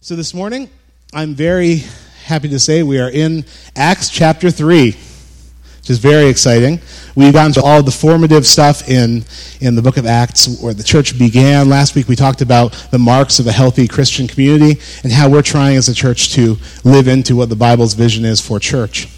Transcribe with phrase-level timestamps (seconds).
[0.00, 0.70] So this morning,
[1.12, 1.82] I'm very
[2.22, 6.78] happy to say we are in Acts chapter 3, which is very exciting.
[7.16, 9.24] We've gone to all the formative stuff in,
[9.60, 11.68] in the book of Acts where the church began.
[11.68, 15.42] Last week we talked about the marks of a healthy Christian community and how we're
[15.42, 19.08] trying as a church to live into what the Bible's vision is for church.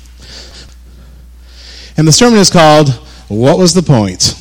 [1.99, 2.89] And the sermon is called,
[3.29, 4.35] What Was the Point?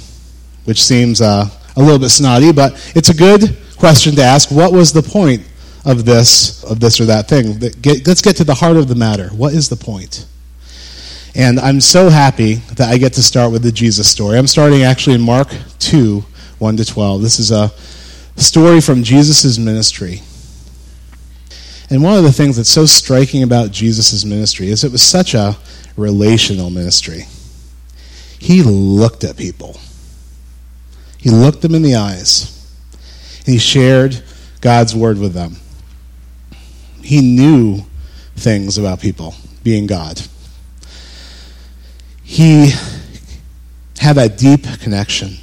[0.63, 4.49] Which seems uh, a little bit snotty, but it's a good question to ask.
[4.49, 5.43] What was the point
[5.85, 7.59] of this, of this or that thing.
[8.05, 9.29] let's get to the heart of the matter.
[9.29, 10.25] What is the point?
[11.35, 14.37] And I'm so happy that I get to start with the Jesus story.
[14.37, 15.47] I'm starting actually in Mark
[15.79, 16.23] 2,
[16.57, 17.21] 1 to 12.
[17.21, 17.71] This is a
[18.35, 20.21] story from Jesus' ministry.
[21.89, 25.33] And one of the things that's so striking about Jesus' ministry is it was such
[25.33, 25.57] a
[25.97, 27.23] relational ministry.
[28.37, 29.79] He looked at people,
[31.17, 32.55] he looked them in the eyes,
[33.39, 34.21] and he shared
[34.61, 35.57] God's word with them.
[37.01, 37.81] He knew
[38.35, 40.21] things about people, being God.
[42.23, 42.71] He
[43.99, 45.37] had that deep connection.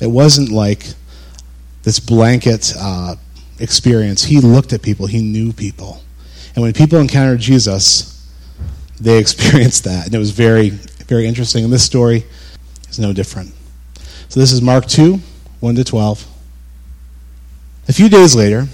[0.00, 0.86] It wasn't like
[1.82, 3.16] this blanket uh,
[3.58, 4.24] experience.
[4.24, 6.02] He looked at people, he knew people.
[6.54, 8.26] And when people encountered Jesus,
[9.00, 10.06] they experienced that.
[10.06, 11.64] And it was very, very interesting.
[11.64, 12.24] And this story
[12.88, 13.52] is no different.
[14.28, 15.20] So this is Mark 2
[15.60, 16.26] 1 to 12.
[17.88, 18.68] A few days later,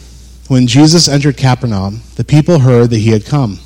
[0.48, 3.58] when Jesus entered Capernaum, the people heard that he had come.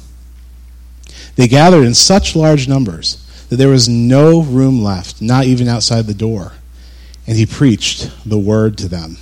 [1.37, 6.07] They gathered in such large numbers that there was no room left, not even outside
[6.07, 6.53] the door.
[7.27, 9.17] And he preached the word to them.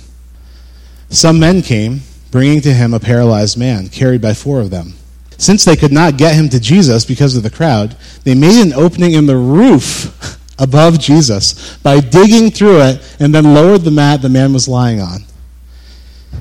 [1.09, 4.93] Some men came, bringing to him a paralyzed man, carried by four of them.
[5.37, 8.73] Since they could not get him to Jesus because of the crowd, they made an
[8.73, 14.21] opening in the roof above Jesus by digging through it and then lowered the mat
[14.21, 15.21] the man was lying on.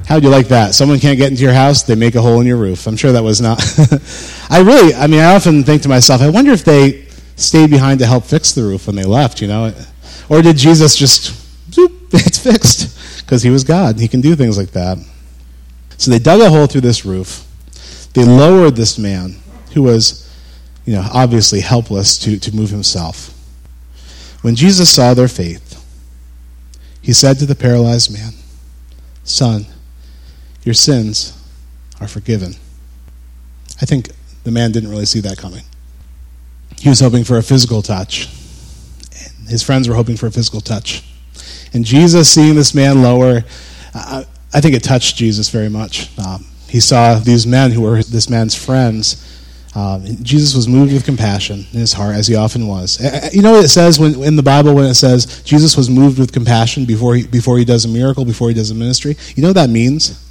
[0.07, 0.75] How'd you like that?
[0.75, 2.87] Someone can't get into your house, they make a hole in your roof.
[2.87, 3.61] I'm sure that was not.
[4.51, 8.01] I really, I mean, I often think to myself, I wonder if they stayed behind
[8.01, 9.75] to help fix the roof when they left, you know?
[10.29, 11.35] Or did Jesus just,
[11.73, 13.25] zoop, it's fixed?
[13.25, 13.99] Because he was God.
[13.99, 14.99] He can do things like that.
[15.99, 17.47] So they dug a hole through this roof.
[18.15, 19.37] They lowered this man
[19.75, 20.31] who was,
[20.85, 23.33] you know, obviously helpless to, to move himself.
[24.43, 25.83] When Jesus saw their faith,
[27.03, 28.33] he said to the paralyzed man,
[29.25, 29.67] Son,
[30.67, 31.33] your sins
[32.01, 32.53] are forgiven.
[33.81, 34.11] I think
[34.45, 35.65] the man didn't really see that coming.
[36.79, 38.29] He was hoping for a physical touch.
[39.49, 41.05] His friends were hoping for a physical touch.
[41.73, 43.45] And Jesus, seeing this man lower,
[43.95, 46.11] I think it touched Jesus very much.
[46.19, 49.23] Um, he saw these men who were this man's friends.
[49.77, 52.99] Um, Jesus was moved with compassion in his heart, as he often was.
[53.33, 56.19] You know what it says when, in the Bible when it says Jesus was moved
[56.19, 59.17] with compassion before he, before he does a miracle, before he does a ministry?
[59.37, 60.26] You know what that means?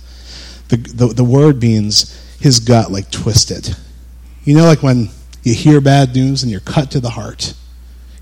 [0.70, 3.76] The, the, the word means his gut like twisted.
[4.44, 5.10] You know, like when
[5.46, 7.54] you hear bad news and you're cut to the heart.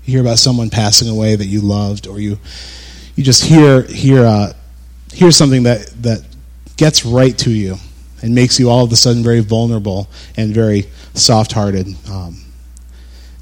[0.04, 2.38] You hear about someone passing away that you loved, or you
[3.16, 4.52] you just hear hear uh,
[5.12, 6.22] hear something that that
[6.76, 7.76] gets right to you
[8.22, 10.84] and makes you all of a sudden very vulnerable and very
[11.14, 11.86] soft-hearted.
[12.10, 12.44] Um,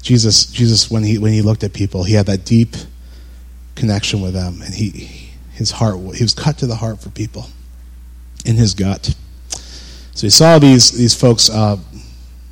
[0.01, 2.75] Jesus, Jesus, when he when he looked at people, he had that deep
[3.75, 7.47] connection with them, and he his heart he was cut to the heart for people
[8.45, 9.15] in his gut.
[10.13, 11.77] So he saw these, these folks uh,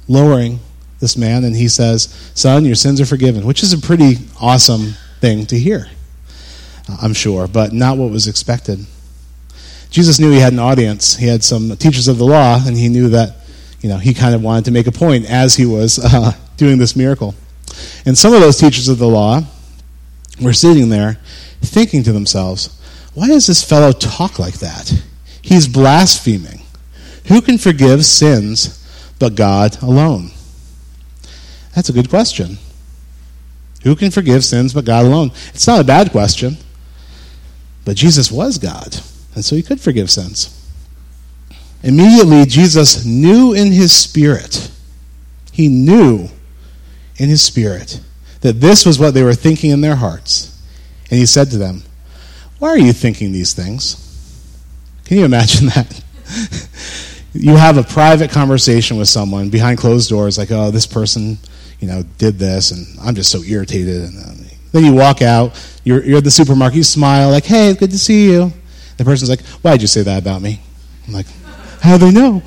[0.07, 0.59] lowering
[0.99, 2.03] this man, and he says,
[2.33, 5.87] Son, your sins are forgiven, which is a pretty awesome thing to hear,
[6.89, 8.85] uh, I'm sure, but not what was expected.
[9.89, 11.17] Jesus knew he had an audience.
[11.17, 13.35] He had some teachers of the law, and he knew that
[13.81, 16.77] you know, he kind of wanted to make a point as he was uh, doing
[16.77, 17.35] this miracle.
[18.05, 19.41] And some of those teachers of the law
[20.41, 21.17] were sitting there
[21.61, 22.77] thinking to themselves,
[23.13, 25.03] why does this fellow talk like that?
[25.41, 26.61] He's blaspheming.
[27.27, 28.77] Who can forgive sins
[29.19, 30.31] but God alone?
[31.75, 32.57] That's a good question.
[33.83, 35.31] Who can forgive sins but God alone?
[35.53, 36.57] It's not a bad question.
[37.83, 38.97] But Jesus was God,
[39.33, 40.57] and so he could forgive sins.
[41.83, 44.69] Immediately, Jesus knew in his spirit,
[45.51, 46.29] he knew
[47.17, 47.99] in his spirit
[48.41, 50.61] that this was what they were thinking in their hearts.
[51.09, 51.83] And he said to them,
[52.59, 54.10] Why are you thinking these things?
[55.05, 56.03] Can you imagine that?
[57.33, 61.37] you have a private conversation with someone behind closed doors, like, oh, this person,
[61.79, 64.03] you know, did this, and I'm just so irritated.
[64.03, 65.53] And uh, then you walk out,
[65.83, 68.51] you're, you're at the supermarket, you smile, like, hey, good to see you.
[68.97, 70.61] The person's like, why did you say that about me?
[71.07, 71.27] I'm like,
[71.81, 72.43] how do they know?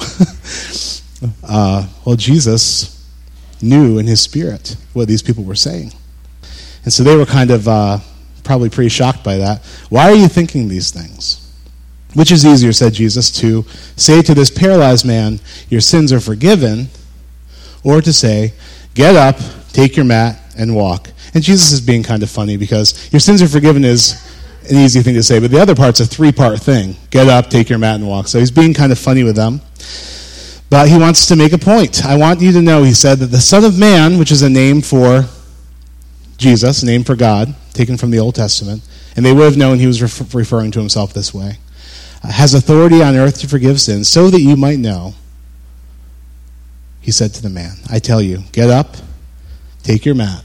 [1.49, 3.09] uh, well, Jesus
[3.61, 5.93] knew in his spirit what these people were saying.
[6.85, 7.99] And so they were kind of uh,
[8.45, 9.65] probably pretty shocked by that.
[9.89, 11.41] Why are you thinking these things?
[12.15, 13.65] Which is easier, said Jesus, to
[13.97, 16.89] say to this paralyzed man, Your sins are forgiven,
[17.83, 18.55] or to say,
[18.95, 19.39] Get up,
[19.73, 21.11] take your mat, and walk.
[21.35, 24.23] And Jesus is being kind of funny because your sins are forgiven is
[24.71, 27.51] an easy thing to say, but the other part's a three part thing get up,
[27.51, 28.29] take your mat, and walk.
[28.29, 29.61] So he's being kind of funny with them.
[30.71, 32.05] But he wants to make a point.
[32.05, 34.49] I want you to know, he said, that the Son of Man, which is a
[34.49, 35.25] name for
[36.37, 38.83] Jesus, a name for God, taken from the Old Testament,
[39.17, 40.03] and they would have known he was
[40.35, 41.59] referring to himself this way,
[42.31, 45.15] has authority on earth to forgive sins, so that you might know.
[47.01, 48.97] He said to the man, I tell you, get up,
[49.83, 50.43] take your mat,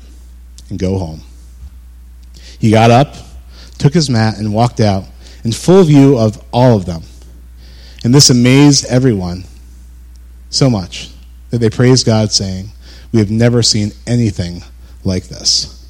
[0.70, 1.22] and go home.
[2.60, 3.16] He got up,
[3.78, 5.06] took his mat, and walked out
[5.44, 7.04] in full view of all of them.
[8.04, 9.46] And this amazed everyone
[10.50, 11.12] so much
[11.50, 12.70] that they praised God, saying,
[13.12, 14.64] We have never seen anything
[15.04, 15.88] like this.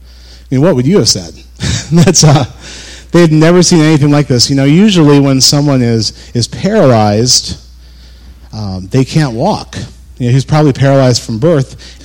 [0.00, 1.34] I mean, what would you have said?
[1.92, 2.44] That's uh,
[3.12, 4.50] they had never seen anything like this.
[4.50, 7.60] You know, usually when someone is is paralyzed,
[8.52, 9.76] um, they can't walk.
[10.18, 11.98] You know, he's probably paralyzed from birth.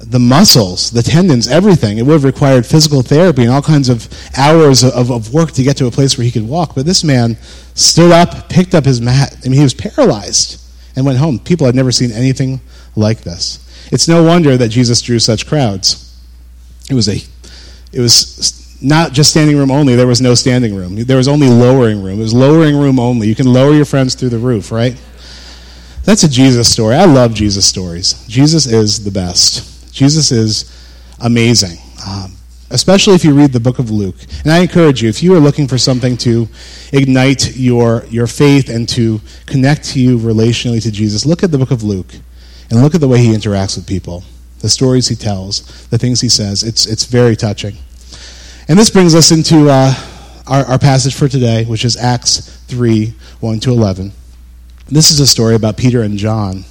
[0.00, 1.98] The muscles, the tendons, everything.
[1.98, 5.62] It would have required physical therapy and all kinds of hours of, of work to
[5.62, 6.74] get to a place where he could walk.
[6.74, 7.36] But this man
[7.74, 9.34] stood up, picked up his mat.
[9.44, 10.60] I mean, he was paralyzed
[10.94, 11.38] and went home.
[11.38, 12.60] People had never seen anything
[12.94, 13.58] like this.
[13.90, 16.14] It's no wonder that Jesus drew such crowds.
[16.90, 17.22] It was a,
[17.92, 19.94] it was not just standing room only.
[19.94, 20.96] There was no standing room.
[20.96, 22.18] There was only lowering room.
[22.18, 23.28] It was lowering room only.
[23.28, 25.00] You can lower your friends through the roof, right?
[26.04, 26.96] That's a Jesus story.
[26.96, 28.26] I love Jesus stories.
[28.26, 29.92] Jesus is the best.
[29.92, 30.70] Jesus is
[31.20, 32.34] amazing, um,
[32.70, 34.16] especially if you read the book of Luke.
[34.42, 36.46] And I encourage you, if you are looking for something to
[36.92, 41.58] ignite your, your faith and to connect to you relationally to Jesus, look at the
[41.58, 42.12] book of Luke
[42.70, 44.24] and look at the way he interacts with people,
[44.58, 46.62] the stories he tells, the things he says.
[46.62, 47.76] It's, it's very touching.
[48.66, 49.94] And this brings us into uh,
[50.46, 54.12] our, our passage for today, which is Acts 3 1 to 11.
[54.86, 56.64] This is a story about Peter and John.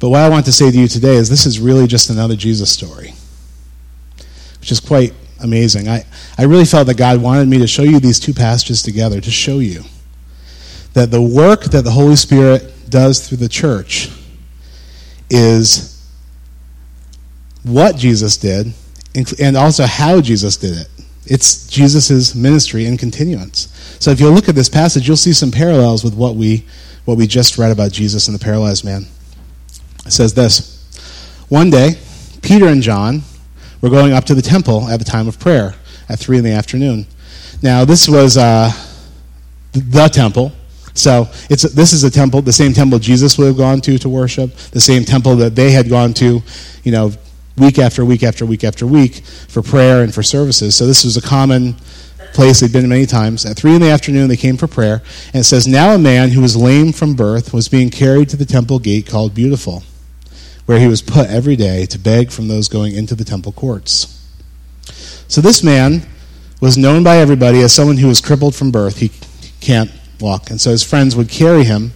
[0.00, 2.34] But what I want to say to you today is this is really just another
[2.34, 3.14] Jesus story,
[4.60, 5.88] which is quite amazing.
[5.88, 6.04] I,
[6.36, 9.30] I really felt that God wanted me to show you these two passages together to
[9.30, 9.84] show you
[10.92, 14.10] that the work that the Holy Spirit does through the church
[15.30, 15.92] is
[17.62, 18.72] what Jesus did
[19.40, 20.88] and also how Jesus did it.
[21.26, 23.68] It's Jesus' ministry in continuance.
[24.00, 26.64] So if you look at this passage, you'll see some parallels with what we,
[27.04, 29.06] what we just read about Jesus and the paralyzed man.
[30.04, 30.84] It says this
[31.48, 31.98] One day,
[32.42, 33.22] Peter and John
[33.80, 35.74] were going up to the temple at the time of prayer
[36.08, 37.06] at 3 in the afternoon.
[37.62, 38.70] Now, this was uh,
[39.72, 40.52] the temple.
[40.94, 44.08] So it's, this is a temple, the same temple Jesus would have gone to to
[44.08, 46.42] worship, the same temple that they had gone to,
[46.84, 47.12] you know,
[47.56, 50.76] week after week after week after week for prayer and for services.
[50.76, 51.76] So this was a common
[52.36, 53.46] place they'd been many times.
[53.46, 56.30] At three in the afternoon, they came for prayer, and it says, Now a man
[56.30, 59.82] who was lame from birth was being carried to the temple gate called Beautiful,
[60.66, 64.12] where he was put every day to beg from those going into the temple courts.
[65.28, 66.02] So this man
[66.60, 68.98] was known by everybody as someone who was crippled from birth.
[68.98, 69.10] He
[69.60, 71.92] can't walk, and so his friends would carry him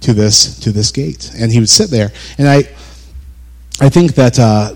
[0.00, 2.12] to this to this gate, and he would sit there.
[2.38, 2.58] And I,
[3.80, 4.74] I think that uh,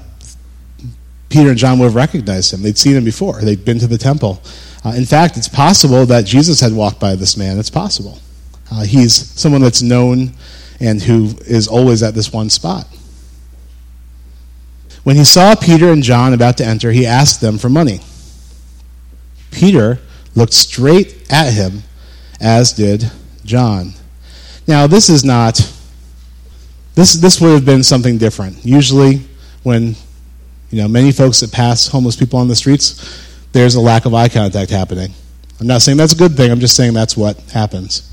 [1.30, 2.60] Peter and John would have recognized him.
[2.60, 4.42] They'd seen him before, they'd been to the temple.
[4.84, 7.58] Uh, in fact, it's possible that Jesus had walked by this man.
[7.58, 8.18] It's possible.
[8.70, 10.32] Uh, he's someone that's known
[10.80, 12.86] and who is always at this one spot.
[15.02, 18.00] When he saw Peter and John about to enter, he asked them for money.
[19.50, 19.98] Peter
[20.34, 21.82] looked straight at him,
[22.40, 23.10] as did
[23.44, 23.92] John.
[24.66, 25.56] Now, this is not,
[26.94, 28.64] this, this would have been something different.
[28.64, 29.22] Usually,
[29.62, 29.96] when
[30.70, 34.14] you know, many folks that pass homeless people on the streets, there's a lack of
[34.14, 35.12] eye contact happening.
[35.60, 38.06] I'm not saying that's a good thing, I'm just saying that's what happens.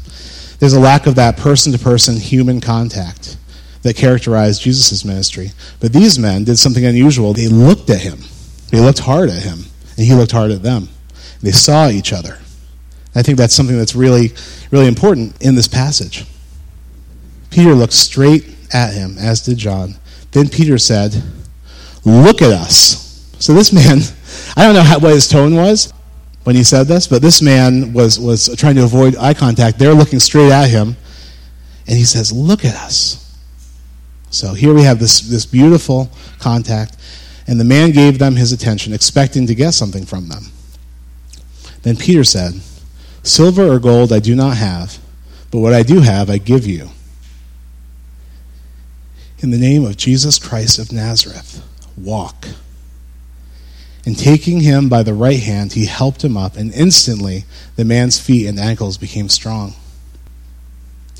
[0.59, 3.37] There's a lack of that person to person human contact
[3.83, 5.51] that characterized Jesus' ministry.
[5.79, 7.33] But these men did something unusual.
[7.33, 8.19] They looked at him,
[8.71, 9.59] they looked hard at him,
[9.95, 10.89] and he looked hard at them.
[11.41, 12.39] They saw each other.
[13.15, 14.33] I think that's something that's really,
[14.71, 16.25] really important in this passage.
[17.49, 19.95] Peter looked straight at him, as did John.
[20.31, 21.23] Then Peter said,
[22.07, 23.27] Look at us.
[23.37, 23.99] So this man,
[24.55, 25.91] I don't know how, what his tone was
[26.45, 29.77] when he said this, but this man was, was trying to avoid eye contact.
[29.77, 30.95] They're looking straight at him,
[31.85, 33.37] and he says, Look at us.
[34.29, 36.09] So here we have this, this beautiful
[36.39, 36.95] contact,
[37.45, 40.45] and the man gave them his attention, expecting to get something from them.
[41.81, 42.53] Then Peter said,
[43.21, 44.97] Silver or gold I do not have,
[45.51, 46.89] but what I do have I give you.
[49.39, 51.66] In the name of Jesus Christ of Nazareth
[51.97, 52.47] walk.
[54.05, 57.43] And taking him by the right hand, he helped him up, and instantly
[57.75, 59.73] the man's feet and ankles became strong.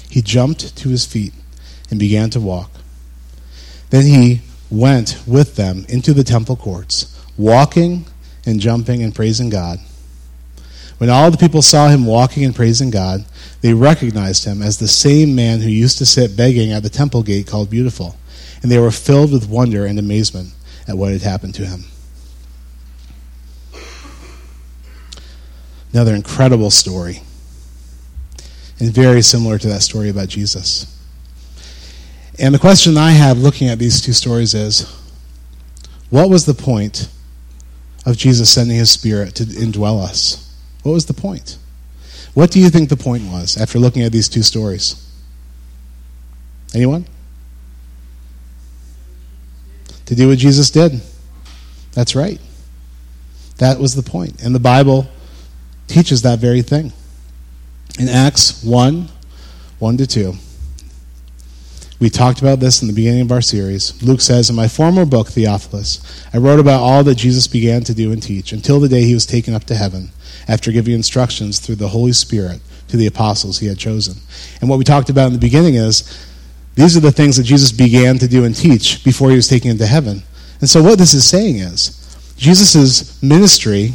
[0.10, 1.34] He jumped to his feet
[1.90, 2.72] and began to walk.
[3.90, 8.06] Then he went with them into the temple courts, walking
[8.46, 9.80] and jumping and praising God.
[10.98, 13.26] When all the people saw him walking and praising God,
[13.62, 17.22] they recognized him as the same man who used to sit begging at the temple
[17.22, 18.16] gate called Beautiful,
[18.62, 20.54] and they were filled with wonder and amazement
[20.88, 21.84] at what had happened to him.
[25.94, 27.22] Another incredible story,
[28.80, 30.94] and very similar to that story about Jesus.
[32.40, 34.94] And the question I have looking at these two stories is
[36.10, 37.10] what was the point
[38.06, 40.56] of Jesus sending his Spirit to indwell us?
[40.84, 41.58] What was the point?
[42.34, 45.04] What do you think the point was after looking at these two stories?
[46.74, 47.08] Anyone?
[50.08, 51.02] To do what Jesus did.
[51.94, 52.40] That's right.
[53.58, 54.44] That was the point.
[54.44, 55.08] And the Bible
[55.88, 56.94] teaches that very thing.
[58.00, 59.10] In Acts 1
[59.80, 60.34] 1 to 2.
[62.00, 64.02] We talked about this in the beginning of our series.
[64.04, 66.00] Luke says, In my former book, Theophilus,
[66.32, 69.16] I wrote about all that Jesus began to do and teach until the day he
[69.16, 70.10] was taken up to heaven,
[70.48, 72.60] after giving instructions through the Holy Spirit
[72.90, 74.18] to the apostles he had chosen.
[74.62, 76.27] And what we talked about in the beginning is
[76.78, 79.72] these are the things that Jesus began to do and teach before he was taken
[79.72, 80.24] into heaven.
[80.62, 81.94] And so what this is saying is
[82.38, 83.94] Jesus' ministry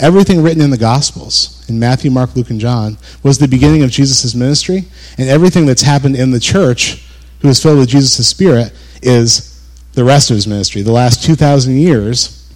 [0.00, 3.90] Everything written in the Gospels, in Matthew, Mark, Luke, and John, was the beginning of
[3.90, 4.84] Jesus' ministry.
[5.18, 7.04] And everything that's happened in the church,
[7.40, 8.72] who is filled with Jesus' Spirit,
[9.02, 9.60] is
[9.94, 10.82] the rest of his ministry.
[10.82, 12.48] The last 2,000 years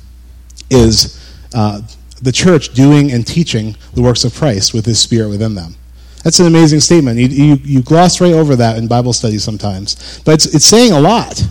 [0.71, 1.21] is
[1.53, 1.83] uh,
[2.23, 5.75] the church doing and teaching the works of Christ with his Spirit within them.
[6.23, 7.19] That's an amazing statement.
[7.19, 10.21] You, you, you gloss right over that in Bible study sometimes.
[10.25, 11.43] But it's, it's saying a lot.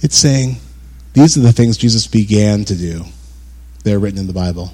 [0.00, 0.56] It's saying,
[1.12, 3.04] these are the things Jesus began to do
[3.84, 4.72] they're written in the Bible.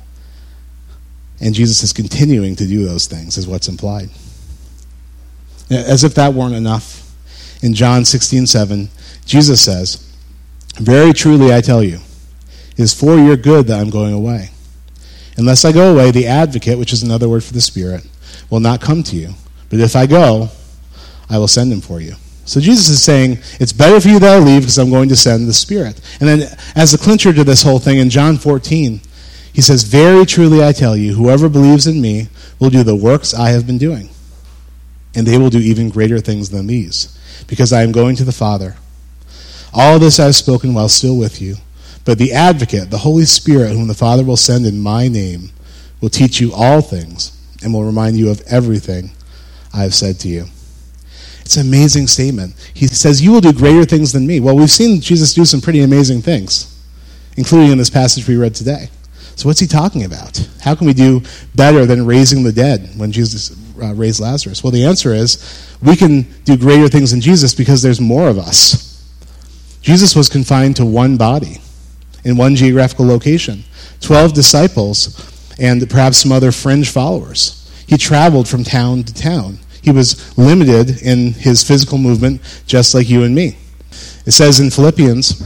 [1.39, 4.09] And Jesus is continuing to do those things, is what's implied.
[5.71, 7.03] As if that weren't enough,
[7.63, 8.89] in John 16 7,
[9.25, 10.11] Jesus says,
[10.77, 12.01] Very truly I tell you,
[12.73, 14.51] it is for your good that I'm going away.
[15.37, 18.07] Unless I go away, the advocate, which is another word for the Spirit,
[18.53, 19.33] will not come to you.
[19.71, 20.51] But if I go,
[21.31, 22.13] I will send him for you.
[22.45, 25.17] So Jesus is saying, It's better for you that I leave because I'm going to
[25.17, 25.99] send the Spirit.
[26.21, 29.01] And then, as a clincher to this whole thing, in John 14,
[29.55, 32.29] he says, Very truly I tell you, whoever believes in me
[32.61, 34.11] will do the works I have been doing.
[35.15, 38.33] And they will do even greater things than these, because I am going to the
[38.33, 38.77] Father.
[39.73, 41.57] All this I have spoken while still with you.
[42.05, 45.53] But the advocate, the Holy Spirit, whom the Father will send in my name,
[46.03, 49.11] will teach you all things and will remind you of everything
[49.73, 50.47] I have said to you.
[51.41, 52.55] It's an amazing statement.
[52.73, 54.41] He says, You will do greater things than me.
[54.41, 56.81] Well, we've seen Jesus do some pretty amazing things,
[57.37, 58.89] including in this passage we read today.
[59.35, 60.49] So, what's he talking about?
[60.61, 61.23] How can we do
[61.55, 64.63] better than raising the dead when Jesus uh, raised Lazarus?
[64.63, 68.39] Well, the answer is we can do greater things than Jesus because there's more of
[68.39, 68.89] us.
[69.81, 71.61] Jesus was confined to one body
[72.25, 73.65] in one geographical location,
[74.01, 77.59] 12 disciples, and perhaps some other fringe followers.
[77.87, 79.59] He traveled from town to town.
[79.83, 83.57] He was limited in his physical movement, just like you and me.
[84.25, 85.43] It says in Philippians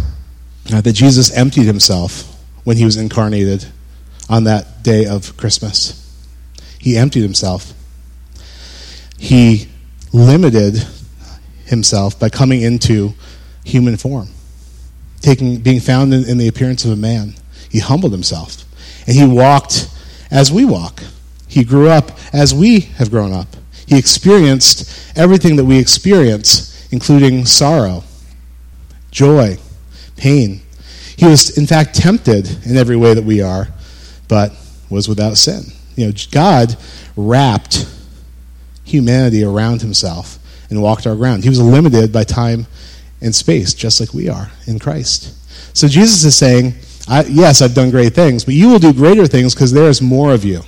[0.73, 2.23] uh, that Jesus emptied himself
[2.65, 3.67] when he was incarnated
[4.29, 6.03] on that day of Christmas.
[6.79, 7.73] He emptied himself.
[9.19, 9.69] He
[10.13, 10.85] limited
[11.65, 13.15] himself by coming into
[13.65, 14.29] human form,
[15.21, 17.35] taking, being found in, in the appearance of a man.
[17.71, 18.65] He humbled himself.
[19.07, 19.89] And he walked
[20.31, 21.03] as we walk.
[21.49, 23.49] He grew up as we have grown up.
[23.87, 28.03] He experienced everything that we experience, including sorrow,
[29.11, 29.59] joy,
[30.17, 30.61] pain.
[31.17, 33.69] He was, in fact, tempted in every way that we are,
[34.29, 34.53] but
[34.91, 35.63] was without sin.
[35.95, 36.77] You know, God
[37.17, 37.89] wrapped
[38.85, 41.43] humanity around himself and walked our ground.
[41.43, 42.67] He was limited by time
[43.21, 45.35] and space, just like we are in Christ.
[45.77, 46.75] So Jesus is saying,
[47.09, 50.33] Yes, I've done great things, but you will do greater things because there is more
[50.33, 50.63] of you.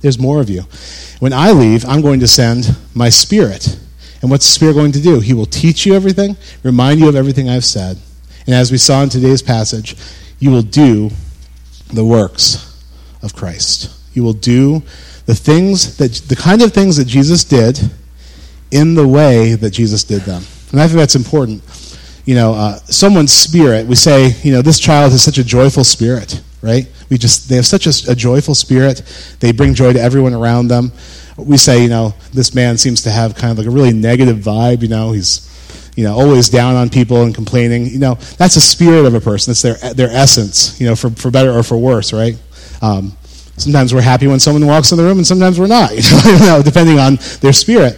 [0.00, 0.62] There's more of you.
[1.18, 3.78] When I leave, I'm going to send my spirit.
[4.20, 5.20] And what's the spirit going to do?
[5.20, 7.98] He will teach you everything, remind you of everything I've said.
[8.46, 9.96] And as we saw in today's passage,
[10.38, 11.10] you will do
[11.92, 12.82] the works
[13.22, 13.90] of Christ.
[14.12, 14.82] You will do
[15.26, 17.80] the things that the kind of things that Jesus did
[18.70, 20.42] in the way that Jesus did them.
[20.72, 21.62] And I think that's important.
[22.24, 25.84] You know, uh, someone's spirit, we say, you know, this child has such a joyful
[25.84, 26.86] spirit, right?
[27.10, 29.02] We just, they have such a, a joyful spirit.
[29.40, 30.92] They bring joy to everyone around them.
[31.36, 34.38] We say, you know, this man seems to have kind of like a really negative
[34.38, 35.50] vibe, you know, he's,
[35.96, 37.86] you know, always down on people and complaining.
[37.86, 39.52] You know, that's the spirit of a person.
[39.52, 40.80] That's their their essence.
[40.80, 42.36] You know, for for better or for worse, right?
[42.82, 43.16] Um,
[43.56, 45.92] sometimes we're happy when someone walks in the room, and sometimes we're not.
[46.24, 47.94] You know, depending on their spirit.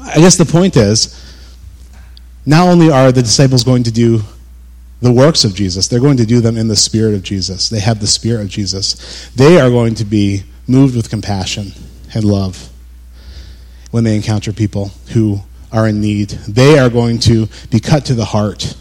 [0.00, 1.20] I guess the point is,
[2.46, 4.22] not only are the disciples going to do
[5.00, 7.68] the works of Jesus, they're going to do them in the spirit of Jesus.
[7.68, 9.30] They have the spirit of Jesus.
[9.34, 11.72] They are going to be moved with compassion
[12.14, 12.70] and love
[13.90, 15.40] when they encounter people who
[15.72, 16.30] are in need.
[16.30, 18.76] They are going to be cut to the heart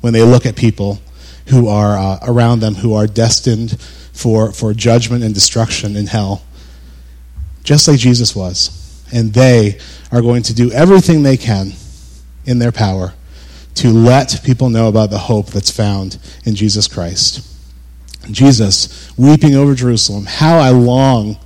[0.00, 1.00] when they look at people
[1.46, 3.80] who are uh, around them who are destined
[4.12, 6.42] for, for judgment and destruction in hell,
[7.62, 8.74] just like Jesus was.
[9.12, 9.78] And they
[10.12, 11.72] are going to do everything they can
[12.48, 13.12] in their power
[13.74, 17.46] to let people know about the hope that's found in Jesus Christ.
[18.30, 21.36] Jesus, weeping over Jerusalem, how I long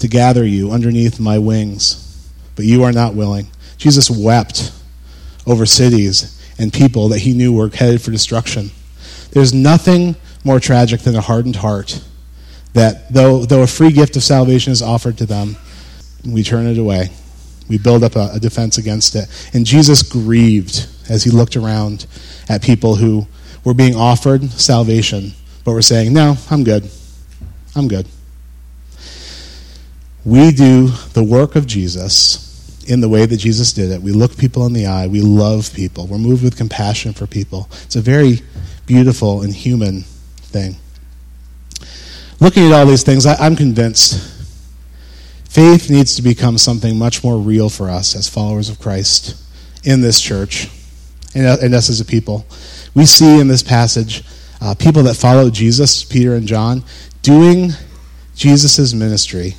[0.00, 2.02] to gather you underneath my wings,
[2.56, 3.48] but you are not willing.
[3.76, 4.72] Jesus wept
[5.46, 8.70] over cities and people that he knew were headed for destruction.
[9.30, 12.02] There's nothing more tragic than a hardened heart
[12.72, 15.56] that, though, though a free gift of salvation is offered to them,
[16.26, 17.10] we turn it away.
[17.68, 19.28] We build up a, a defense against it.
[19.52, 22.06] And Jesus grieved as he looked around
[22.48, 23.26] at people who
[23.64, 25.32] were being offered salvation,
[25.64, 26.88] but were saying, No, I'm good.
[27.74, 28.06] I'm good.
[30.24, 32.44] We do the work of Jesus
[32.88, 34.00] in the way that Jesus did it.
[34.00, 35.06] We look people in the eye.
[35.06, 36.06] We love people.
[36.06, 37.68] We're moved with compassion for people.
[37.84, 38.40] It's a very
[38.86, 40.76] beautiful and human thing.
[42.40, 44.35] Looking at all these things, I, am convinced
[45.56, 49.42] faith needs to become something much more real for us as followers of Christ
[49.84, 50.68] in this church
[51.34, 52.44] and, and us as a people.
[52.94, 54.22] We see in this passage
[54.60, 56.84] uh, people that follow Jesus, Peter and John,
[57.22, 57.70] doing
[58.34, 59.54] Jesus' ministry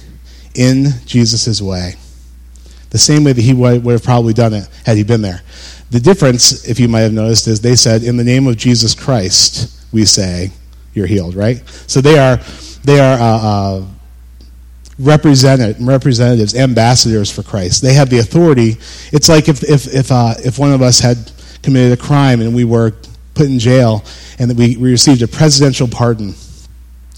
[0.54, 1.96] in Jesus' way
[2.92, 5.42] the same way that he would have probably done it had he been there.
[5.90, 8.94] The difference, if you might have noticed, is they said, "In the name of Jesus
[8.94, 10.52] Christ, we say
[10.94, 11.62] you're healed." Right?
[11.88, 12.38] So they are
[12.84, 13.86] they are uh, uh,
[15.00, 17.82] representatives, ambassadors for Christ.
[17.82, 18.78] They have the authority.
[19.12, 22.56] It's like if if if uh, if one of us had committed a crime and
[22.56, 22.94] we were
[23.34, 24.04] put in jail
[24.40, 26.34] and that we, we received a presidential pardon.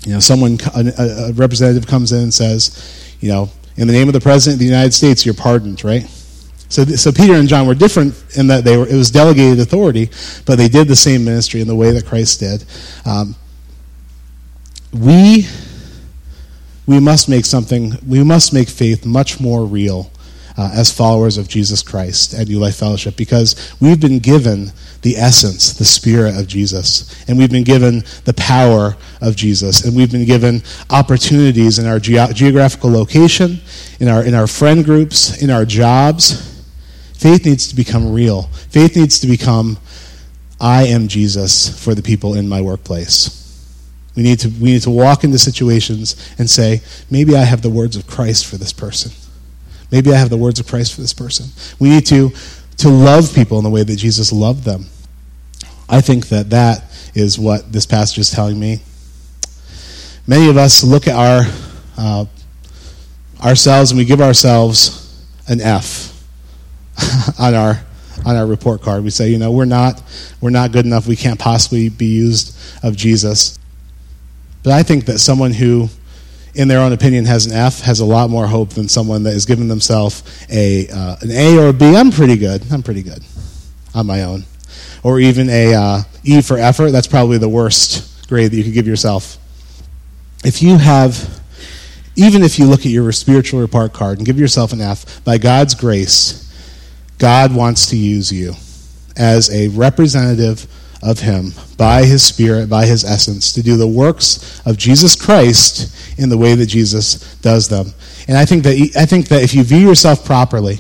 [0.06, 4.08] You know, someone a, a representative comes in and says, you know, in the name
[4.08, 6.03] of the President of the United States, you're pardoned, right?
[6.69, 10.10] So, so Peter and John were different in that they were, it was delegated authority,
[10.45, 12.63] but they did the same ministry in the way that Christ did.
[13.06, 13.36] Um,
[14.93, 15.47] we,
[16.89, 20.10] we must make something, we must make faith much more real
[20.58, 24.71] uh, as followers of Jesus Christ at New Life Fellowship because we've been given
[25.04, 27.23] the essence, the spirit of Jesus.
[27.30, 29.86] And we've been given the power of Jesus.
[29.86, 33.62] And we've been given opportunities in our ge- geographical location,
[33.99, 36.60] in our, in our friend groups, in our jobs.
[37.13, 38.49] Faith needs to become real.
[38.71, 39.78] Faith needs to become,
[40.60, 43.48] I am Jesus for the people in my workplace.
[44.19, 47.69] We need, to, we need to walk into situations and say, maybe I have the
[47.69, 49.13] words of Christ for this person.
[49.93, 51.45] Maybe I have the words of Christ for this person.
[51.79, 52.34] We need to,
[52.79, 54.88] to love people in the way that Jesus loved them.
[55.88, 56.84] I think that that
[57.15, 58.82] is what this passage is telling me.
[60.27, 61.49] Many of us look at our
[61.97, 62.25] uh,
[63.41, 66.12] ourselves and we give ourselves an F
[67.39, 67.82] on our
[68.25, 69.05] on our report card.
[69.05, 70.03] We say, you know, we're not
[70.41, 71.08] we're not good enough.
[71.08, 72.53] We can't possibly be used
[72.84, 73.59] of Jesus.
[74.63, 75.89] But I think that someone who
[76.56, 79.34] in their own opinion, has an F has a lot more hope than someone that
[79.34, 81.95] has given themselves a, uh, an A or a B.
[81.95, 82.63] I'm pretty good.
[82.72, 83.24] I'm pretty good
[83.93, 84.43] on my own.
[85.04, 86.91] Or even a uh, E for effort.
[86.91, 89.38] That's probably the worst grade that you could give yourself.
[90.43, 91.41] If you have,
[92.15, 95.38] even if you look at your spiritual report card and give yourself an F, by
[95.38, 96.45] God's grace,
[97.19, 98.54] God wants to use you
[99.15, 100.67] as a representative
[101.01, 106.19] of Him by His Spirit, by His essence, to do the works of Jesus Christ
[106.19, 107.93] in the way that Jesus does them.
[108.27, 110.79] And I think that I think that if you view yourself properly,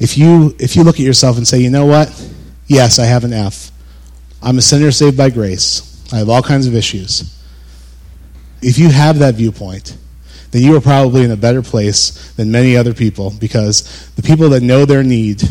[0.00, 2.08] if you if you look at yourself and say, you know what,
[2.66, 3.70] yes, I have an F.
[4.42, 5.88] I'm a sinner saved by grace.
[6.12, 7.38] I have all kinds of issues.
[8.60, 9.96] If you have that viewpoint,
[10.50, 14.50] then you are probably in a better place than many other people because the people
[14.50, 15.42] that know their need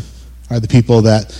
[0.49, 1.35] are the people that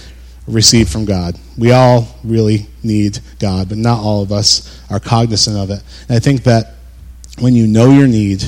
[0.52, 1.38] receive from God.
[1.58, 5.84] We all really need God, but not all of us are cognizant of it.
[6.08, 6.76] And I think that
[7.40, 8.44] when you know your need,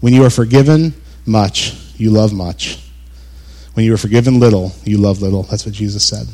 [0.00, 2.82] when you are forgiven much, you love much.
[3.74, 5.42] When you are forgiven little, you love little.
[5.42, 6.26] That's what Jesus said.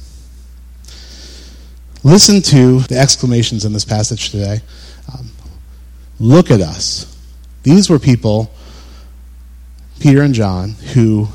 [2.05, 4.61] Listen to the exclamations in this passage today.
[5.12, 5.31] Um,
[6.18, 7.09] look at us.
[7.62, 8.53] These were people,
[10.01, 11.29] Peter and John, who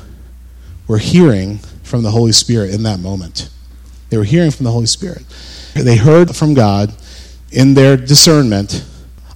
[0.86, 3.50] were hearing from the Holy Spirit in that moment.
[4.10, 5.24] They were hearing from the Holy Spirit.
[5.74, 6.92] They heard from God
[7.50, 8.84] in their discernment,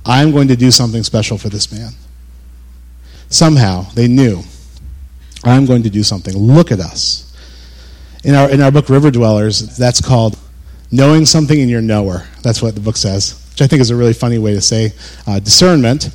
[0.04, 1.92] I'm going to do something special for this man.
[3.28, 4.42] Somehow they knew,
[5.44, 6.36] I'm going to do something.
[6.36, 7.34] Look at us.
[8.24, 10.38] In our, in our book, River Dwellers, that's called
[10.90, 12.26] knowing something in your knower.
[12.42, 14.92] That's what the book says, which I think is a really funny way to say
[15.26, 16.10] uh, discernment.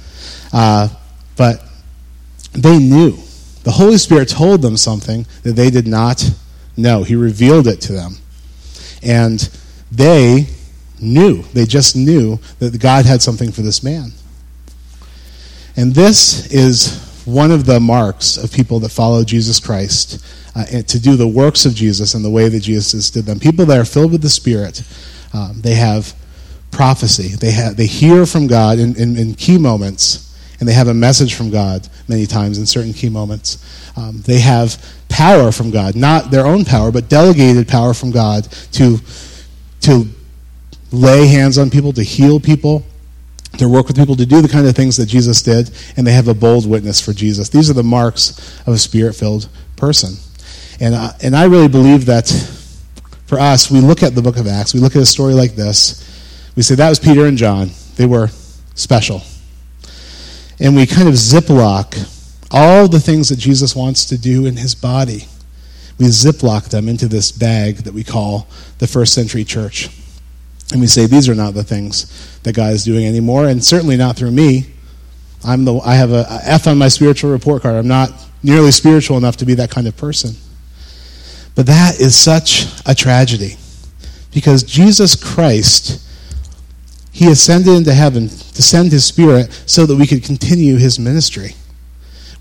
[0.53, 0.89] Uh,
[1.35, 1.63] but
[2.53, 3.17] they knew.
[3.67, 6.23] The Holy Spirit told them something that they did not
[6.77, 7.03] know.
[7.03, 8.15] He revealed it to them.
[9.03, 9.41] And
[9.91, 10.47] they
[11.01, 11.41] knew.
[11.51, 14.11] They just knew that God had something for this man.
[15.75, 20.25] And this is one of the marks of people that follow Jesus Christ
[20.55, 23.37] uh, to do the works of Jesus and the way that Jesus did them.
[23.37, 24.81] People that are filled with the Spirit,
[25.33, 26.13] um, they have
[26.71, 27.35] prophecy.
[27.35, 30.26] They, have, they hear from God in, in, in, key moments,
[30.59, 33.63] and they have a message from God many times in certain key moments.
[33.95, 38.45] Um, they have power from God, not their own power, but delegated power from God
[38.73, 38.97] to,
[39.81, 40.05] to
[40.91, 42.83] lay hands on people, to heal people,
[43.57, 46.11] to work with people, to do the kind of things that Jesus did, and they
[46.11, 47.49] have a bold witness for Jesus.
[47.49, 50.15] These are the marks of a spirit filled person.
[50.79, 52.27] And, and I really believe that
[53.25, 55.55] for us, we look at the book of Acts, we look at a story like
[55.55, 56.03] this,
[56.55, 57.69] we say that was Peter and John.
[57.95, 58.29] They were
[58.73, 59.21] special.
[60.59, 61.95] And we kind of ziplock
[62.51, 65.25] all the things that Jesus wants to do in his body.
[65.99, 68.47] We ziplock them into this bag that we call
[68.79, 69.89] the first century church.
[70.71, 73.97] And we say, these are not the things that God is doing anymore, and certainly
[73.97, 74.67] not through me.
[75.43, 77.75] I'm the, I have a, a F on my spiritual report card.
[77.75, 78.11] I'm not
[78.43, 80.35] nearly spiritual enough to be that kind of person.
[81.55, 83.55] But that is such a tragedy
[84.33, 86.06] because Jesus Christ,
[87.17, 91.55] He ascended into heaven to send His Spirit so that we could continue His ministry.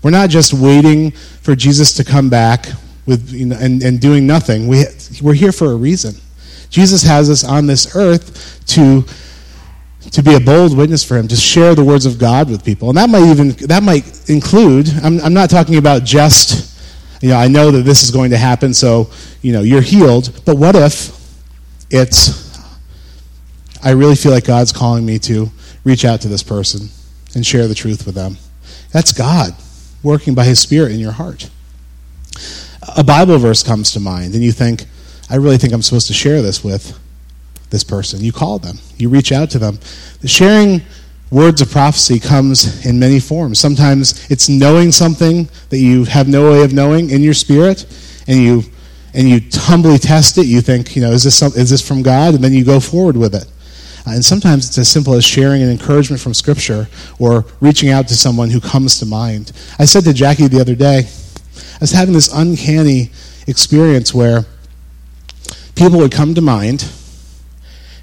[0.03, 2.67] We're not just waiting for Jesus to come back
[3.07, 4.67] with, you know, and, and doing nothing.
[4.67, 4.83] We,
[5.19, 6.13] we're here for a reason.
[6.69, 9.03] Jesus has us on this earth to
[10.11, 12.87] to be a bold witness for him, to share the words of God with people.
[12.89, 16.77] And that might even that might include I'm, I'm not talking about just
[17.21, 19.09] you know, I know that this is going to happen, so,
[19.41, 20.39] you know, you're healed.
[20.45, 21.17] But what if
[21.89, 22.46] it's,
[23.83, 25.49] I really feel like God's calling me to
[25.83, 26.89] reach out to this person
[27.35, 28.37] and share the truth with them?
[28.91, 29.51] That's God
[30.03, 31.49] working by His Spirit in your heart.
[32.95, 34.85] A Bible verse comes to mind, and you think,
[35.29, 36.97] I really think I'm supposed to share this with
[37.69, 38.23] this person.
[38.23, 39.79] You call them, you reach out to them.
[40.21, 40.81] The sharing
[41.29, 43.59] words of prophecy comes in many forms.
[43.59, 47.85] Sometimes it's knowing something that you have no way of knowing in your spirit,
[48.27, 48.63] and you
[49.13, 50.45] and you humbly test it.
[50.45, 52.35] You think, you know, is this some, is this from God?
[52.35, 53.45] And then you go forward with it.
[54.07, 56.87] And sometimes it's as simple as sharing an encouragement from Scripture
[57.19, 59.51] or reaching out to someone who comes to mind.
[59.79, 60.99] I said to Jackie the other day,
[61.55, 63.11] I was having this uncanny
[63.47, 64.45] experience where
[65.75, 66.89] people would come to mind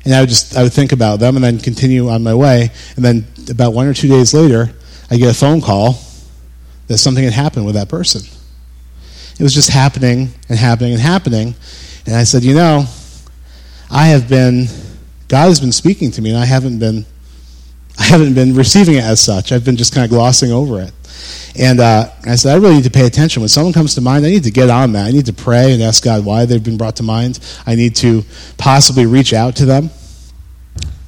[0.05, 2.71] and I would just I would think about them and then continue on my way.
[2.97, 4.71] And then about one or two days later,
[5.11, 5.99] I get a phone call
[6.89, 8.23] that something had happened with that person.
[9.39, 11.55] It was just happening and happening and happening.
[12.07, 12.85] And I said, you know,
[13.91, 14.67] I have been
[15.35, 17.05] God has been speaking to me, and I haven't been
[17.99, 19.51] I haven't been receiving it as such.
[19.51, 20.93] I've been just kind of glossing over it.
[21.59, 23.43] And uh, I said, I really need to pay attention.
[23.43, 25.07] When someone comes to mind, I need to get on that.
[25.07, 27.41] I need to pray and ask God why they've been brought to mind.
[27.67, 28.23] I need to
[28.59, 29.91] possibly reach out to them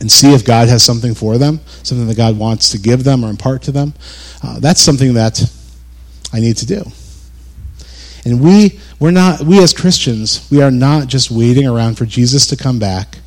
[0.01, 3.25] and see if God has something for them, something that God wants to give them
[3.25, 3.95] or impart to them.
[4.43, 5.41] Uh, that's something that
[6.33, 6.83] I need to do.
[8.25, 12.49] And we, we're not, we as Christians, we are not just waiting around for Jesus
[12.49, 13.19] to come back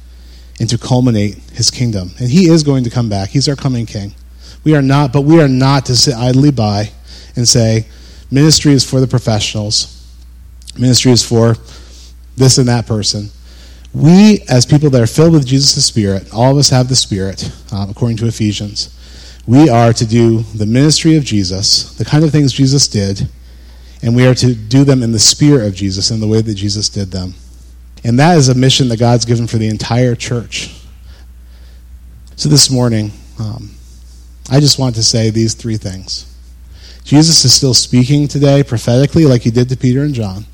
[0.59, 2.11] and to culminate his kingdom.
[2.19, 3.29] And he is going to come back.
[3.29, 4.13] He's our coming king.
[4.63, 6.91] We are not, but we are not to sit idly by
[7.35, 7.87] and say,
[8.29, 9.95] ministry is for the professionals,
[10.77, 11.55] ministry is for
[12.35, 13.29] this and that person.
[13.93, 17.51] We, as people that are filled with Jesus' Spirit, all of us have the Spirit,
[17.71, 18.95] um, according to Ephesians.
[19.47, 23.27] We are to do the ministry of Jesus, the kind of things Jesus did,
[24.03, 26.53] and we are to do them in the spirit of Jesus, in the way that
[26.53, 27.33] Jesus did them.
[28.03, 30.75] And that is a mission that God's given for the entire church.
[32.35, 33.71] So this morning, um,
[34.49, 36.25] I just want to say these three things.
[37.03, 40.45] Jesus is still speaking today prophetically, like he did to Peter and John.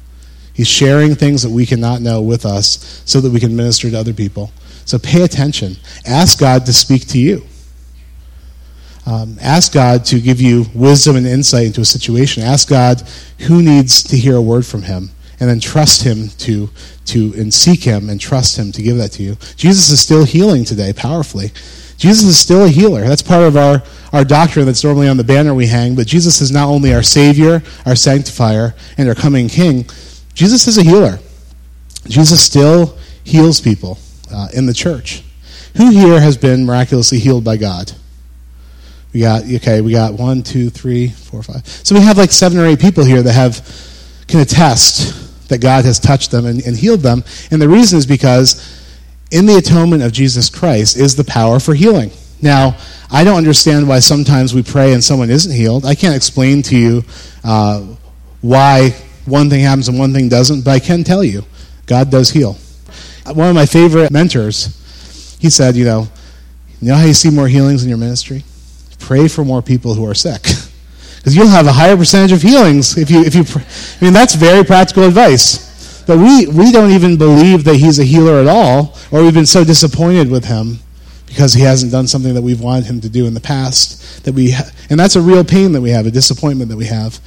[0.54, 4.00] He's sharing things that we cannot know with us so that we can minister to
[4.00, 4.52] other people.
[4.86, 5.76] So pay attention.
[6.06, 7.46] Ask God to speak to you.
[9.06, 12.42] Um, ask God to give you wisdom and insight into a situation.
[12.42, 13.04] Ask God
[13.42, 16.70] who needs to hear a word from Him, and then trust Him to
[17.06, 19.36] to and seek Him and trust Him to give that to you.
[19.56, 21.52] Jesus is still healing today, powerfully.
[21.98, 23.08] Jesus is still a healer.
[23.08, 25.96] That's part of our, our doctrine that's normally on the banner we hang.
[25.96, 29.86] But Jesus is not only our Savior, our Sanctifier, and our coming King,
[30.34, 31.20] Jesus is a healer.
[32.08, 33.98] Jesus still heals people
[34.32, 35.24] uh, in the church.
[35.78, 37.92] Who here has been miraculously healed by God?
[39.14, 39.80] We got okay.
[39.80, 41.66] We got one, two, three, four, five.
[41.66, 43.66] So we have like seven or eight people here that have
[44.28, 47.24] can attest that God has touched them and, and healed them.
[47.52, 48.82] And the reason is because
[49.32, 52.12] in the atonement of Jesus Christ is the power for healing.
[52.42, 52.78] Now,
[53.12, 55.86] I don't understand why sometimes we pray and someone isn't healed.
[55.86, 57.04] I can't explain to you
[57.44, 57.82] uh,
[58.42, 58.90] why
[59.26, 61.44] one thing happens and one thing doesn't, but I can tell you
[61.86, 62.58] God does heal.
[63.26, 66.08] One of my favorite mentors, he said, you know,
[66.82, 68.44] you know how you see more healings in your ministry?
[69.00, 70.46] Pray for more people who are sick.
[71.26, 73.42] Because you'll have a higher percentage of healings if you, if you.
[73.42, 76.04] I mean, that's very practical advice.
[76.06, 79.48] But we, we don't even believe that he's a healer at all, or we've been
[79.48, 80.78] so disappointed with him
[81.26, 84.24] because he hasn't done something that we've wanted him to do in the past.
[84.26, 86.86] That we ha- and that's a real pain that we have, a disappointment that we
[86.86, 87.20] have.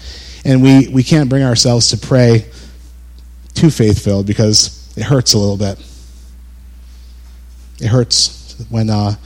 [0.45, 2.47] And we, we can't bring ourselves to pray
[3.55, 5.85] too faith filled because it hurts a little bit.
[7.81, 9.17] It hurts when, uh,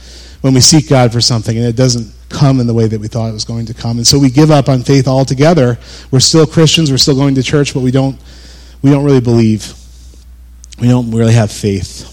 [0.41, 2.11] when we seek God for something and it doesn't
[2.43, 3.95] come in the way that we thought it was going to come.
[3.95, 5.79] And so we give up on faith altogether.
[6.11, 8.19] We're still Christians, we're still going to church, but we don't,
[8.81, 9.73] we don't really believe.
[10.77, 12.09] We don't really have faith.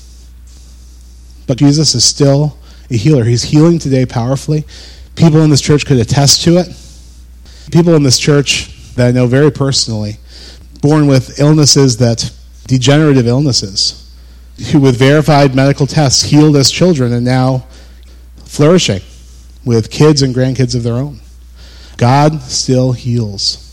[1.48, 2.56] But Jesus is still
[2.90, 3.24] a healer.
[3.24, 4.64] He's healing today powerfully.
[5.16, 6.68] People in this church could attest to it.
[7.72, 10.18] People in this church that I know very personally,
[10.80, 12.32] born with illnesses that,
[12.68, 14.14] degenerative illnesses,
[14.70, 17.66] who with verified medical tests healed as children and now
[18.44, 19.00] flourishing
[19.64, 21.20] with kids and grandkids of their own.
[21.96, 23.66] God still heals.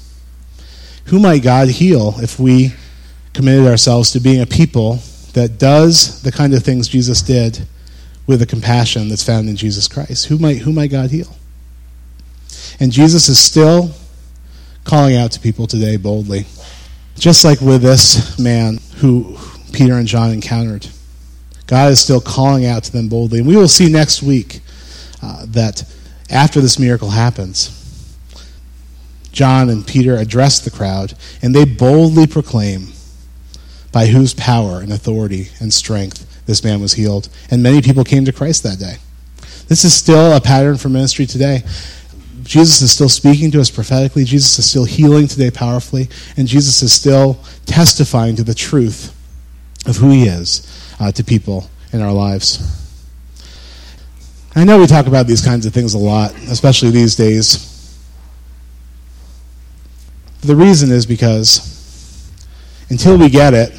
[1.05, 2.73] Who might God heal if we
[3.33, 4.99] committed ourselves to being a people
[5.33, 7.65] that does the kind of things Jesus did
[8.25, 10.25] with the compassion that's found in Jesus Christ?
[10.25, 11.33] Who might, who might God heal?
[12.79, 13.91] And Jesus is still
[14.83, 16.45] calling out to people today boldly,
[17.17, 19.37] just like with this man who
[19.71, 20.87] Peter and John encountered.
[21.67, 23.39] God is still calling out to them boldly.
[23.39, 24.61] And we will see next week
[25.21, 25.83] uh, that
[26.29, 27.73] after this miracle happens,
[29.31, 32.87] John and Peter address the crowd, and they boldly proclaim
[33.91, 37.29] by whose power and authority and strength this man was healed.
[37.51, 38.95] And many people came to Christ that day.
[39.67, 41.63] This is still a pattern for ministry today.
[42.43, 44.23] Jesus is still speaking to us prophetically.
[44.23, 46.07] Jesus is still healing today powerfully.
[46.37, 49.13] And Jesus is still testifying to the truth
[49.85, 52.86] of who he is uh, to people in our lives.
[54.57, 57.95] I know we talk about these kinds of things a lot, especially these days.
[60.41, 62.33] The reason is because
[62.89, 63.69] until we get it,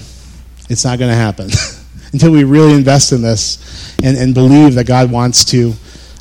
[0.71, 1.51] it's not going to happen.
[2.12, 5.73] until we really invest in this and, and believe that God wants to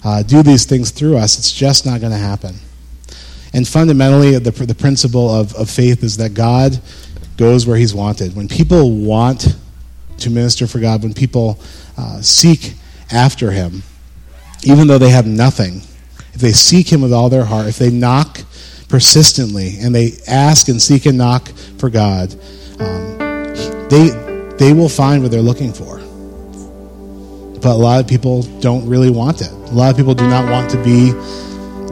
[0.04, 2.56] uh, do these things through us, it's just not going to happen.
[3.54, 6.82] And fundamentally, the, the principle of, of faith is that God
[7.38, 8.36] goes where He's wanted.
[8.36, 9.56] When people want
[10.17, 11.60] to minister for God, when people
[11.96, 12.74] uh, seek
[13.12, 13.84] after Him,
[14.63, 15.82] even though they have nothing,
[16.34, 18.41] if they seek Him with all their heart, if they knock
[18.89, 22.34] persistently and they ask and seek and knock for God,
[22.80, 23.17] um,
[23.89, 24.10] they,
[24.58, 25.98] they will find what they're looking for.
[27.60, 29.50] But a lot of people don't really want it.
[29.50, 31.12] A lot of people do not want to be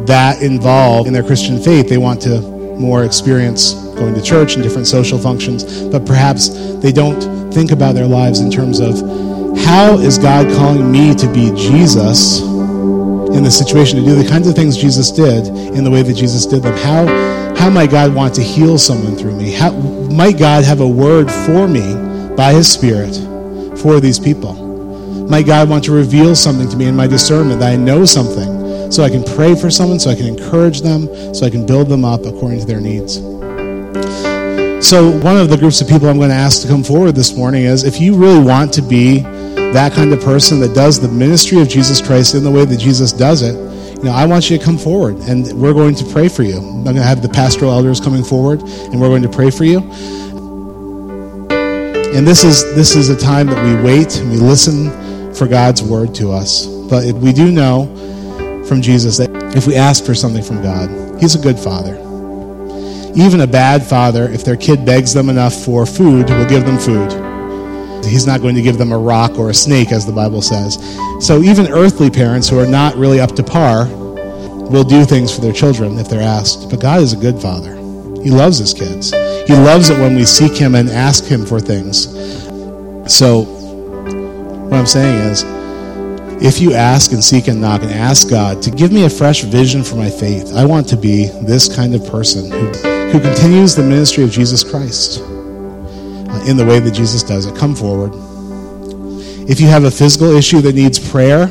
[0.06, 1.89] that involved in their Christian faith.
[1.89, 2.39] They want to
[2.78, 6.49] more experience going to church and different social functions, but perhaps
[6.82, 8.95] they don't think about their lives in terms of
[9.60, 12.41] how is God calling me to be Jesus
[13.58, 16.63] situation, to do the kinds of things Jesus did in the way that Jesus did
[16.63, 16.78] them?
[16.78, 17.06] How,
[17.56, 19.52] how might God want to heal someone through me?
[19.54, 21.96] How might God have a word for me
[22.36, 23.15] by His Spirit
[23.80, 24.54] for these people?
[25.30, 28.91] Might God want to reveal something to me in my discernment that I know something
[28.91, 31.89] so I can pray for someone, so I can encourage them, so I can build
[31.89, 33.15] them up according to their needs?
[34.88, 37.36] So, one of the groups of people I'm going to ask to come forward this
[37.36, 39.26] morning is if you really want to be
[39.75, 42.77] that kind of person that does the ministry of Jesus Christ in the way that
[42.77, 43.55] Jesus does it,
[43.97, 46.57] you know, I want you to come forward and we're going to pray for you.
[46.57, 49.65] I'm going to have the pastoral elders coming forward and we're going to pray for
[49.65, 49.79] you.
[52.15, 55.83] And this is this is a time that we wait and we listen for God's
[55.83, 56.67] word to us.
[56.89, 57.88] But we do know
[58.69, 61.95] from Jesus that if we ask for something from God, He's a good father.
[63.17, 66.79] Even a bad father, if their kid begs them enough for food, will give them
[66.79, 67.35] food.
[68.06, 70.78] He's not going to give them a rock or a snake, as the Bible says.
[71.20, 75.41] So even earthly parents who are not really up to par will do things for
[75.41, 76.70] their children if they're asked.
[76.70, 77.76] But God is a good father.
[78.22, 79.12] He loves his kids.
[79.48, 82.12] He loves it when we seek him and ask him for things.
[83.13, 85.44] So what I'm saying is,
[86.44, 89.44] if you ask and seek and knock and ask God to give me a fresh
[89.44, 92.65] vision for my faith, I want to be this kind of person who,
[93.12, 95.22] who continues the ministry of Jesus Christ.
[96.48, 98.12] In the way that Jesus does it, come forward.
[99.48, 101.48] If you have a physical issue that needs prayer,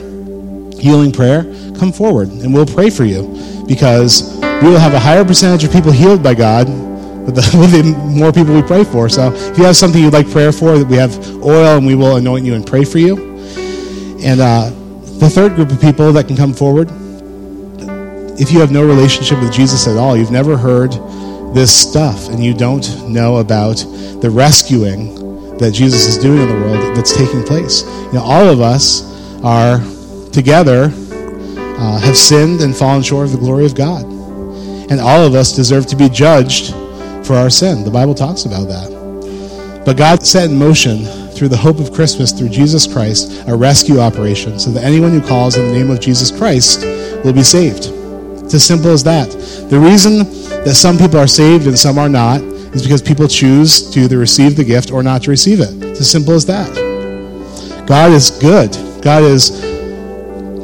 [0.77, 1.45] healing prayer,
[1.79, 3.23] come forward and we'll pray for you
[3.67, 7.73] because we will have a higher percentage of people healed by God with the, with
[7.73, 7.83] the,
[8.15, 9.09] more people we pray for.
[9.09, 12.17] So if you have something you'd like prayer for, we have oil and we will
[12.17, 13.17] anoint you and pray for you.
[14.23, 14.71] And uh,
[15.19, 16.91] the third group of people that can come forward,
[18.41, 20.93] if you have no relationship with Jesus at all, you've never heard
[21.55, 23.77] this stuff, and you don't know about
[24.21, 27.83] the rescuing that Jesus is doing in the world that's taking place.
[27.83, 29.03] You know, all of us
[29.43, 29.79] are
[30.33, 30.93] together
[31.79, 34.05] uh, have sinned and fallen short of the glory of God.
[34.91, 36.73] And all of us deserve to be judged
[37.27, 37.85] for our sin.
[37.85, 39.83] The Bible talks about that.
[39.85, 43.99] But God set in motion through the hope of Christmas, through Jesus Christ, a rescue
[43.99, 46.83] operation so that anyone who calls in the name of Jesus Christ
[47.25, 47.91] will be saved.
[48.45, 49.31] It's as simple as that.
[49.69, 50.25] The reason
[50.65, 54.19] that some people are saved and some are not is because people choose to either
[54.19, 55.71] receive the gift or not to receive it.
[55.83, 56.75] It's as simple as that.
[57.87, 58.73] God is good.
[59.03, 59.51] God is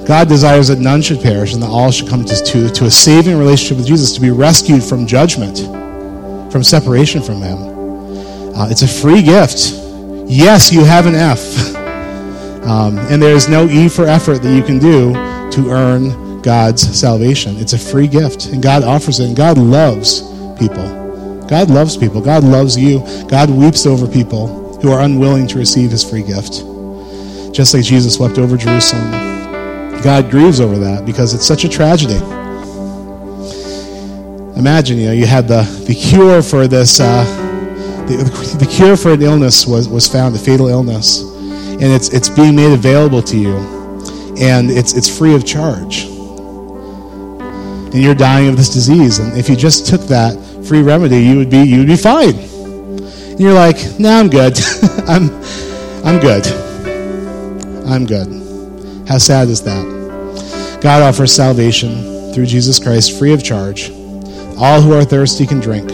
[0.06, 3.38] God desires that none should perish and that all should come to, to, a saving
[3.38, 5.58] relationship with Jesus, to be rescued from judgment,
[6.50, 7.58] from separation from Him.
[8.56, 9.72] Uh, it's a free gift.
[10.26, 11.76] Yes, you have an F.
[12.60, 15.14] Um, and there is no E for effort that you can do
[15.50, 17.56] to earn God's salvation.
[17.56, 20.22] It's a free gift, and God offers it, and God loves
[20.58, 21.00] people.
[21.46, 22.20] God loves people.
[22.20, 23.00] God loves you.
[23.28, 26.64] God weeps over people who are unwilling to receive His free gift.
[27.52, 29.10] Just like Jesus wept over Jerusalem.
[30.02, 32.16] God grieves over that because it's such a tragedy.
[34.56, 37.24] Imagine, you know, you had the, the cure for this, uh,
[38.06, 42.28] the, the cure for an illness was, was found, a fatal illness, and it's, it's
[42.28, 43.56] being made available to you,
[44.38, 46.06] and it's, it's free of charge.
[47.92, 50.34] And you're dying of this disease, and if you just took that
[50.66, 52.38] free remedy, you would be, you would be fine.
[52.38, 54.56] And you're like, no, nah, I'm good.
[55.08, 55.30] I'm,
[56.04, 56.46] I'm good.
[57.86, 59.08] I'm good.
[59.08, 60.78] How sad is that?
[60.80, 63.90] God offers salvation through Jesus Christ free of charge.
[64.56, 65.90] All who are thirsty can drink.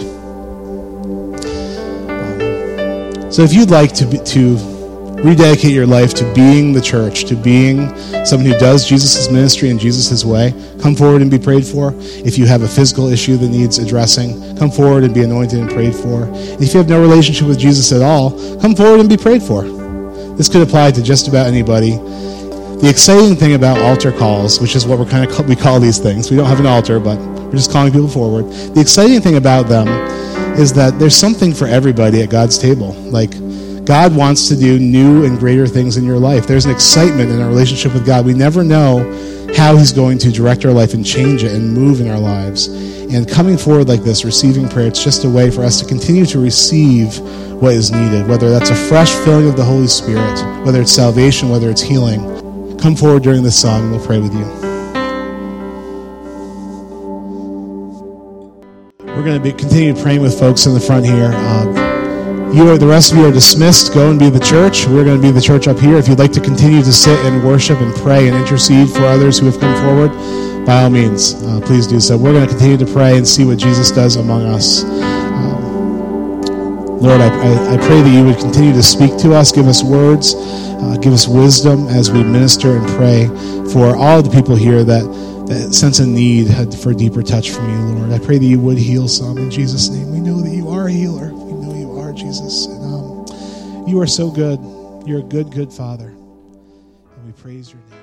[3.33, 4.76] So if you'd like to, be, to
[5.25, 9.79] rededicate your life to being the church, to being someone who does Jesus' ministry in
[9.79, 11.95] Jesus' way, come forward and be prayed for.
[11.97, 15.71] If you have a physical issue that needs addressing, come forward and be anointed and
[15.71, 16.25] prayed for.
[16.25, 19.43] And if you have no relationship with Jesus at all, come forward and be prayed
[19.43, 19.63] for.
[20.37, 21.93] This could apply to just about anybody.
[22.81, 25.99] The exciting thing about altar calls, which is what we're kind of we call these
[25.99, 28.45] things, we don't have an altar, but we're just calling people forward.
[28.75, 29.89] The exciting thing about them
[30.59, 32.93] is that there's something for everybody at God's table.
[32.93, 33.33] Like
[33.87, 36.47] God wants to do new and greater things in your life.
[36.47, 38.27] There's an excitement in our relationship with God.
[38.27, 38.99] We never know
[39.57, 42.67] how He's going to direct our life and change it and move in our lives.
[42.67, 46.27] And coming forward like this, receiving prayer, it's just a way for us to continue
[46.27, 47.19] to receive
[47.63, 51.49] what is needed, whether that's a fresh filling of the Holy Spirit, whether it's salvation,
[51.49, 52.37] whether it's healing
[52.79, 54.45] come forward during this song and we'll pray with you.
[59.07, 61.33] We're going to be continue praying with folks in the front here.
[61.33, 61.86] Uh,
[62.57, 63.93] you are the rest of you are dismissed.
[63.93, 64.87] Go and be the church.
[64.87, 65.97] We're going to be the church up here.
[65.99, 69.39] If you'd like to continue to sit and worship and pray and intercede for others
[69.39, 70.11] who have come forward,
[70.65, 72.17] by all means, uh, please do so.
[72.17, 74.85] We're going to continue to pray and see what Jesus does among us.
[74.85, 76.47] Um,
[76.99, 79.83] Lord, I, I, I pray that you would continue to speak to us, give us
[79.85, 80.35] words.
[80.35, 83.27] Uh, give us wisdom as we minister and pray
[83.73, 85.03] for all the people here that,
[85.47, 88.13] that sense a need for a deeper touch from you, Lord.
[88.13, 90.11] I pray that you would heal some in Jesus' name.
[90.13, 91.46] We know that you are a healer.
[92.27, 92.67] Jesus.
[92.67, 94.59] And um, you are so good.
[95.07, 96.09] You're a good, good Father.
[96.09, 97.96] And we praise your name.